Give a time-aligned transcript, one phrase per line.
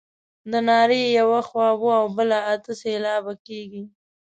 [0.51, 3.83] د نارې یوه خوا اووه او بله اته سېلابه کیږي.